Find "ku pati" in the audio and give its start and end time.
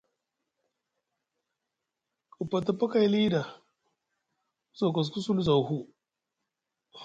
2.33-2.71